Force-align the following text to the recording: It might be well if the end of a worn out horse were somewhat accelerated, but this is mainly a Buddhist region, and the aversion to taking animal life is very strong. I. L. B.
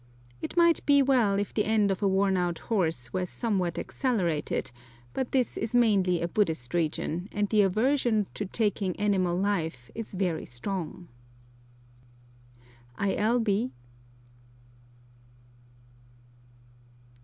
It 0.41 0.57
might 0.57 0.83
be 0.87 1.03
well 1.03 1.37
if 1.37 1.53
the 1.53 1.63
end 1.63 1.91
of 1.91 2.01
a 2.01 2.07
worn 2.07 2.35
out 2.35 2.57
horse 2.73 3.13
were 3.13 3.27
somewhat 3.27 3.77
accelerated, 3.77 4.71
but 5.13 5.31
this 5.31 5.57
is 5.57 5.75
mainly 5.75 6.23
a 6.23 6.27
Buddhist 6.27 6.73
region, 6.73 7.29
and 7.31 7.47
the 7.49 7.61
aversion 7.61 8.25
to 8.33 8.47
taking 8.47 8.99
animal 8.99 9.37
life 9.37 9.91
is 9.93 10.15
very 10.15 10.45
strong. 10.45 11.07
I. 12.95 13.13
L. 13.13 13.39
B. 13.39 13.73